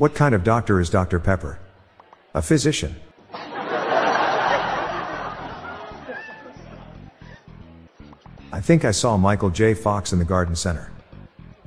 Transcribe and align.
What 0.00 0.14
kind 0.14 0.34
of 0.34 0.42
doctor 0.42 0.80
is 0.80 0.88
Dr. 0.88 1.20
Pepper? 1.20 1.58
A 2.32 2.40
physician. 2.40 2.96
I 8.50 8.62
think 8.62 8.86
I 8.86 8.92
saw 8.92 9.18
Michael 9.18 9.50
J. 9.50 9.74
Fox 9.74 10.14
in 10.14 10.18
the 10.18 10.24
garden 10.24 10.56
center. 10.56 10.90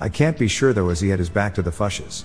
I 0.01 0.09
can't 0.09 0.35
be 0.35 0.47
sure 0.47 0.73
though 0.73 0.89
as 0.89 0.99
he 0.99 1.09
had 1.09 1.19
his 1.19 1.29
back 1.29 1.53
to 1.53 1.61
the 1.61 1.69
fuchsias. 1.69 2.23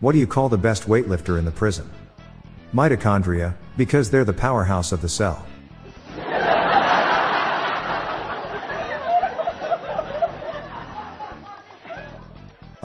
What 0.00 0.12
do 0.12 0.18
you 0.18 0.26
call 0.26 0.50
the 0.50 0.58
best 0.58 0.82
weightlifter 0.82 1.38
in 1.38 1.46
the 1.46 1.50
prison? 1.50 1.90
Mitochondria, 2.74 3.54
because 3.78 4.10
they're 4.10 4.22
the 4.22 4.34
powerhouse 4.34 4.92
of 4.92 5.00
the 5.00 5.08
cell. 5.08 5.46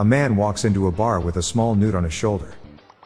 A 0.02 0.04
man 0.04 0.36
walks 0.36 0.66
into 0.66 0.88
a 0.88 0.92
bar 0.92 1.20
with 1.20 1.38
a 1.38 1.44
small 1.44 1.76
newt 1.76 1.94
on 1.94 2.04
his 2.04 2.12
shoulder. 2.12 2.56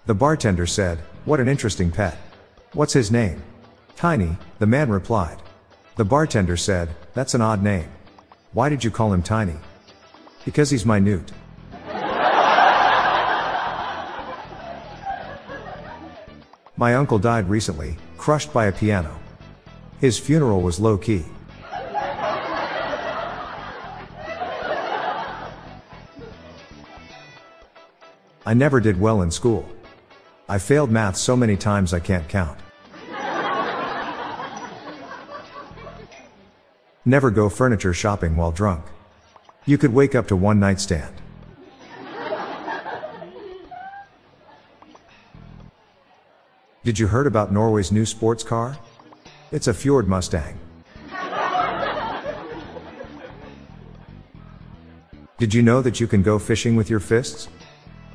The 0.05 0.13
bartender 0.13 0.65
said, 0.65 0.99
What 1.25 1.41
an 1.41 1.49
interesting 1.49 1.91
pet. 1.91 2.17
What's 2.71 2.93
his 2.93 3.11
name? 3.11 3.43
Tiny, 3.97 4.37
the 4.59 4.65
man 4.65 4.89
replied. 4.89 5.41
The 5.97 6.05
bartender 6.05 6.55
said, 6.55 6.87
That's 7.13 7.33
an 7.33 7.41
odd 7.41 7.61
name. 7.61 7.89
Why 8.53 8.69
did 8.69 8.81
you 8.81 8.91
call 8.91 9.11
him 9.11 9.21
Tiny? 9.21 9.57
Because 10.45 10.69
he's 10.69 10.85
my 10.85 10.99
newt. 10.99 11.33
My 16.77 16.95
uncle 16.95 17.19
died 17.19 17.49
recently, 17.49 17.97
crushed 18.17 18.53
by 18.53 18.67
a 18.67 18.71
piano. 18.71 19.19
His 19.99 20.17
funeral 20.17 20.61
was 20.61 20.79
low 20.79 20.97
key. 20.97 21.25
I 28.45 28.53
never 28.53 28.79
did 28.79 28.99
well 28.99 29.23
in 29.23 29.31
school. 29.31 29.67
I 30.47 30.59
failed 30.59 30.91
math 30.91 31.17
so 31.17 31.35
many 31.35 31.57
times 31.57 31.93
I 31.93 31.99
can't 31.99 32.27
count. 32.29 32.59
Never 37.05 37.31
go 37.31 37.49
furniture 37.49 37.93
shopping 37.93 38.35
while 38.35 38.51
drunk. 38.51 38.85
You 39.65 39.79
could 39.79 39.93
wake 39.93 40.13
up 40.13 40.27
to 40.27 40.35
one 40.35 40.59
night 40.59 40.79
stand. 40.79 41.13
Did 46.83 46.99
you 46.99 47.07
heard 47.07 47.25
about 47.25 47.51
Norway's 47.51 47.91
new 47.91 48.05
sports 48.05 48.43
car? 48.43 48.77
It's 49.51 49.67
a 49.67 49.73
Fjord 49.73 50.07
Mustang. 50.07 50.59
Did 55.39 55.53
you 55.53 55.63
know 55.63 55.81
that 55.81 55.99
you 55.99 56.07
can 56.07 56.21
go 56.21 56.37
fishing 56.37 56.75
with 56.75 56.89
your 56.89 56.99
fists? 56.99 57.47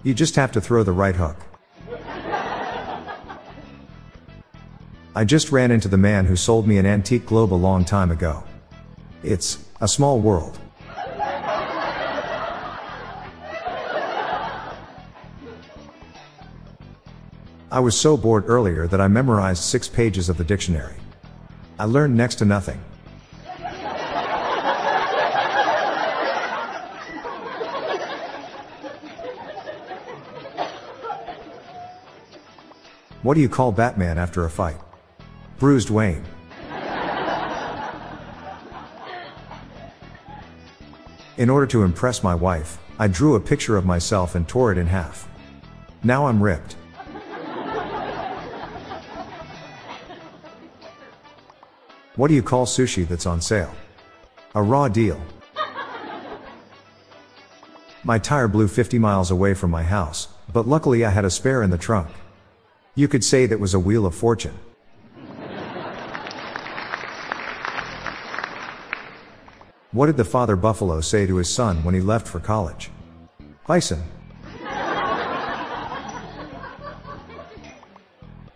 You 0.03 0.15
just 0.15 0.35
have 0.37 0.51
to 0.53 0.61
throw 0.61 0.83
the 0.83 0.93
right 0.93 1.15
hook. 1.15 1.37
I 5.15 5.25
just 5.25 5.53
ran 5.53 5.71
into 5.71 5.89
the 5.89 5.99
man 5.99 6.25
who 6.25 6.37
sold 6.37 6.67
me 6.67 6.79
an 6.79 6.87
antique 6.87 7.27
globe 7.27 7.53
a 7.53 7.55
long 7.55 7.85
time 7.85 8.11
ago. 8.11 8.43
It's 9.23 9.59
a 9.81 9.89
small 9.89 10.19
world. 10.19 10.59
I 17.73 17.79
was 17.79 17.99
so 17.99 18.17
bored 18.17 18.45
earlier 18.47 18.87
that 18.87 19.01
I 19.01 19.09
memorized 19.09 19.63
six 19.63 19.87
pages 19.87 20.29
of 20.29 20.39
the 20.39 20.45
dictionary. 20.45 20.97
I 21.79 21.85
learned 21.85 22.17
next 22.17 22.37
to 22.37 22.45
nothing. 22.45 22.81
What 33.23 33.35
do 33.35 33.43
you 33.43 33.51
call 33.51 33.71
Batman 33.71 34.17
after 34.17 34.47
a 34.47 34.51
fight? 34.51 34.79
Bruised 35.59 35.91
Wayne. 35.91 36.25
In 41.37 41.51
order 41.51 41.67
to 41.67 41.83
impress 41.83 42.23
my 42.23 42.35
wife, 42.35 42.79
I 42.99 43.09
drew 43.09 43.35
a 43.35 43.41
picture 43.41 43.77
of 43.77 43.85
myself 43.85 44.35
and 44.37 44.49
tore 44.49 44.73
it 44.73 44.79
in 44.79 44.87
half. 44.87 45.29
Now 46.03 46.29
I'm 46.29 46.43
ripped. 46.43 46.77
What 52.17 52.29
do 52.29 52.35
you 52.35 52.43
call 52.43 52.65
sushi 52.65 53.07
that's 53.07 53.27
on 53.27 53.43
sale? 53.43 53.75
A 54.55 54.63
raw 54.63 54.89
deal. 54.89 55.21
My 58.03 58.19
tire 58.19 58.49
blew 58.49 58.67
50 58.67 58.99
miles 58.99 59.31
away 59.31 59.53
from 59.53 59.71
my 59.71 59.83
house, 59.83 60.29
but 60.51 60.67
luckily 60.67 61.05
I 61.05 61.11
had 61.11 61.27
a 61.27 61.31
spare 61.31 61.63
in 61.63 61.69
the 61.69 61.77
trunk. 61.77 62.09
You 62.95 63.07
could 63.07 63.23
say 63.23 63.47
that 63.47 63.61
was 63.61 63.75
a 63.75 63.79
wheel 63.79 64.05
of 64.05 64.15
fortune. 64.15 64.59
What 69.93 70.07
did 70.07 70.17
the 70.17 70.25
father 70.25 70.55
buffalo 70.55 71.01
say 71.01 71.27
to 71.27 71.37
his 71.37 71.49
son 71.49 71.83
when 71.83 71.95
he 71.95 72.01
left 72.01 72.29
for 72.29 72.41
college? 72.41 72.91
Bison. 73.67 74.03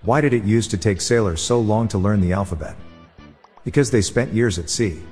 Why 0.03 0.21
did 0.21 0.35
it 0.35 0.45
used 0.45 0.71
to 0.73 0.77
take 0.77 1.01
sailors 1.01 1.41
so 1.41 1.61
long 1.61 1.89
to 1.89 1.99
learn 1.99 2.21
the 2.21 2.33
alphabet? 2.33 2.77
Because 3.65 3.91
they 3.91 4.03
spent 4.03 4.33
years 4.33 4.59
at 4.59 4.69
sea. 4.69 5.03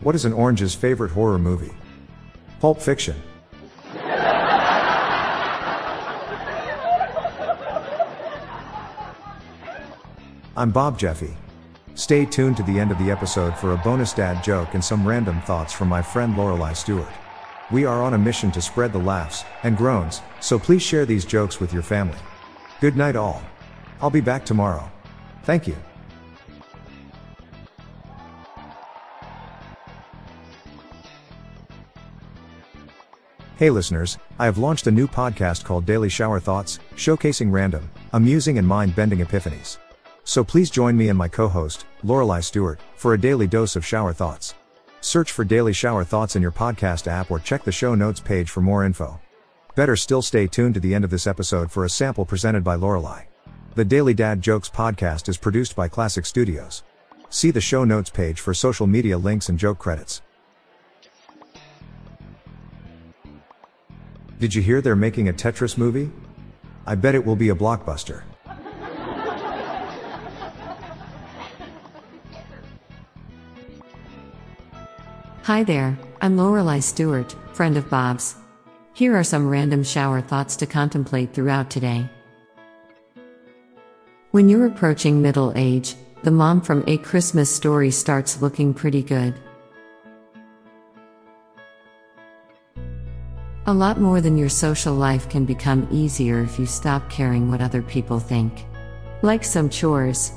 What 0.00 0.14
is 0.14 0.24
an 0.24 0.32
orange's 0.32 0.74
favorite 0.74 1.12
horror 1.12 1.38
movie? 1.38 1.72
Pulp 2.60 2.80
Fiction. 2.80 3.14
I'm 10.58 10.70
Bob 10.70 10.98
Jeffy. 10.98 11.36
Stay 11.94 12.24
tuned 12.24 12.56
to 12.56 12.62
the 12.62 12.78
end 12.78 12.90
of 12.90 12.98
the 12.98 13.10
episode 13.10 13.56
for 13.58 13.72
a 13.72 13.76
bonus 13.78 14.14
dad 14.14 14.42
joke 14.42 14.72
and 14.72 14.82
some 14.82 15.06
random 15.06 15.40
thoughts 15.42 15.72
from 15.72 15.88
my 15.88 16.00
friend 16.00 16.34
Lorelai 16.34 16.74
Stewart. 16.74 17.08
We 17.70 17.84
are 17.84 18.02
on 18.02 18.14
a 18.14 18.18
mission 18.18 18.50
to 18.52 18.62
spread 18.62 18.92
the 18.92 18.98
laughs 18.98 19.44
and 19.62 19.76
groans, 19.76 20.22
so 20.40 20.58
please 20.58 20.82
share 20.82 21.04
these 21.04 21.26
jokes 21.26 21.60
with 21.60 21.74
your 21.74 21.82
family. 21.82 22.18
Good 22.80 22.96
night, 22.96 23.16
all. 23.16 23.42
I'll 24.00 24.08
be 24.08 24.20
back 24.20 24.46
tomorrow. 24.46 24.90
Thank 25.42 25.66
you. 25.66 25.76
Hey 33.58 33.70
listeners, 33.70 34.18
I 34.38 34.44
have 34.44 34.58
launched 34.58 34.86
a 34.86 34.90
new 34.90 35.08
podcast 35.08 35.64
called 35.64 35.86
Daily 35.86 36.10
Shower 36.10 36.38
Thoughts, 36.38 36.78
showcasing 36.94 37.50
random, 37.50 37.90
amusing 38.12 38.58
and 38.58 38.68
mind-bending 38.68 39.20
epiphanies. 39.20 39.78
So 40.24 40.44
please 40.44 40.68
join 40.68 40.94
me 40.94 41.08
and 41.08 41.16
my 41.16 41.28
co-host, 41.28 41.86
Lorelai 42.04 42.44
Stewart, 42.44 42.78
for 42.96 43.14
a 43.14 43.18
daily 43.18 43.46
dose 43.46 43.74
of 43.74 43.82
shower 43.82 44.12
thoughts. 44.12 44.52
Search 45.00 45.32
for 45.32 45.42
Daily 45.42 45.72
Shower 45.72 46.04
Thoughts 46.04 46.36
in 46.36 46.42
your 46.42 46.52
podcast 46.52 47.06
app 47.06 47.30
or 47.30 47.38
check 47.38 47.64
the 47.64 47.72
show 47.72 47.94
notes 47.94 48.20
page 48.20 48.50
for 48.50 48.60
more 48.60 48.84
info. 48.84 49.18
Better 49.74 49.96
still 49.96 50.20
stay 50.20 50.46
tuned 50.46 50.74
to 50.74 50.80
the 50.80 50.94
end 50.94 51.04
of 51.04 51.10
this 51.10 51.26
episode 51.26 51.72
for 51.72 51.86
a 51.86 51.88
sample 51.88 52.26
presented 52.26 52.62
by 52.62 52.76
Lorelai. 52.76 53.24
The 53.74 53.86
Daily 53.86 54.12
Dad 54.12 54.42
Jokes 54.42 54.68
podcast 54.68 55.30
is 55.30 55.38
produced 55.38 55.74
by 55.74 55.88
Classic 55.88 56.26
Studios. 56.26 56.82
See 57.30 57.50
the 57.50 57.62
show 57.62 57.84
notes 57.84 58.10
page 58.10 58.38
for 58.38 58.52
social 58.52 58.86
media 58.86 59.16
links 59.16 59.48
and 59.48 59.58
joke 59.58 59.78
credits. 59.78 60.20
Did 64.38 64.54
you 64.54 64.60
hear 64.60 64.82
they're 64.82 64.94
making 64.94 65.30
a 65.30 65.32
Tetris 65.32 65.78
movie? 65.78 66.10
I 66.86 66.94
bet 66.94 67.14
it 67.14 67.24
will 67.24 67.36
be 67.36 67.48
a 67.48 67.54
blockbuster. 67.54 68.22
Hi 75.44 75.62
there, 75.62 75.96
I'm 76.20 76.36
Lorelai 76.36 76.82
Stewart, 76.82 77.34
friend 77.54 77.78
of 77.78 77.88
Bob's. 77.88 78.36
Here 78.92 79.16
are 79.16 79.24
some 79.24 79.48
random 79.48 79.82
shower 79.82 80.20
thoughts 80.20 80.56
to 80.56 80.66
contemplate 80.66 81.32
throughout 81.32 81.70
today. 81.70 82.06
When 84.32 84.50
you're 84.50 84.66
approaching 84.66 85.22
middle 85.22 85.52
age, 85.56 85.94
the 86.24 86.30
mom 86.30 86.60
from 86.60 86.84
A 86.86 86.98
Christmas 86.98 87.54
Story 87.54 87.90
starts 87.90 88.42
looking 88.42 88.74
pretty 88.74 89.02
good. 89.02 89.34
A 93.68 93.74
lot 93.74 94.00
more 94.00 94.20
than 94.20 94.38
your 94.38 94.48
social 94.48 94.94
life 94.94 95.28
can 95.28 95.44
become 95.44 95.88
easier 95.90 96.40
if 96.40 96.56
you 96.56 96.66
stop 96.66 97.10
caring 97.10 97.50
what 97.50 97.60
other 97.60 97.82
people 97.82 98.20
think. 98.20 98.64
Like 99.22 99.42
some 99.42 99.68
chores. 99.68 100.30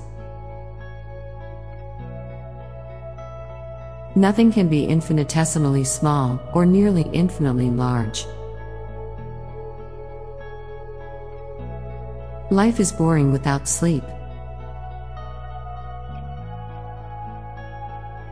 Nothing 4.15 4.51
can 4.51 4.67
be 4.67 4.85
infinitesimally 4.85 5.83
small 5.83 6.41
or 6.55 6.65
nearly 6.65 7.03
infinitely 7.13 7.69
large. 7.69 8.25
Life 12.49 12.79
is 12.79 12.91
boring 12.91 13.31
without 13.31 13.67
sleep. 13.67 14.03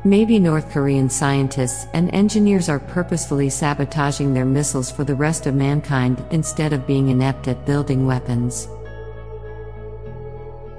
Maybe 0.08 0.40
North 0.40 0.72
Korean 0.72 1.10
scientists 1.10 1.86
and 1.92 2.10
engineers 2.16 2.70
are 2.70 2.80
purposefully 2.80 3.50
sabotaging 3.50 4.34
their 4.34 4.46
missiles 4.46 4.90
for 4.90 5.04
the 5.04 5.14
rest 5.14 5.48
of 5.48 5.54
mankind 5.54 6.24
instead 6.32 6.72
of 6.72 6.88
being 6.88 7.10
inept 7.10 7.50
at 7.50 7.66
building 7.66 8.08
weapons. 8.08 8.70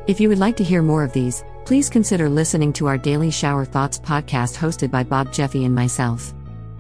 If 0.07 0.19
you 0.19 0.31
would 0.31 0.39
like 0.39 0.57
to 0.57 0.65
hear 0.65 0.81
more 0.81 1.05
of 1.05 1.13
these, 1.13 1.45
please 1.67 1.91
consider 1.91 2.31
listening 2.31 2.73
to 2.73 2.87
our 2.87 2.97
Daily 2.97 3.31
Shower 3.31 3.67
Thoughts 3.67 3.99
podcast 3.99 4.57
hosted 4.57 4.91
by 4.91 5.03
Bob 5.03 5.31
Jeffy 5.31 5.67
and 5.67 5.75
myself. 5.75 6.33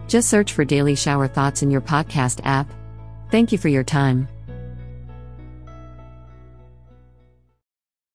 Just 0.06 0.30
search 0.30 0.54
for 0.54 0.64
Daily 0.64 0.94
Shower 0.94 1.28
Thoughts 1.28 1.62
in 1.62 1.70
your 1.70 1.82
podcast 1.82 2.40
app. 2.44 2.72
Thank 3.30 3.52
you 3.52 3.58
for 3.58 3.68
your 3.68 3.84
time. 3.84 4.26